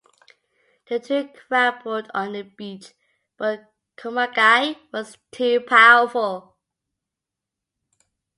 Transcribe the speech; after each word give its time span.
The 0.87 0.99
two 0.99 1.29
grappled 1.47 2.09
on 2.15 2.31
the 2.33 2.41
beach, 2.41 2.95
but 3.37 3.71
Kumagai 3.99 4.75
was 4.91 5.19
too 5.31 5.59
powerful. 5.61 6.57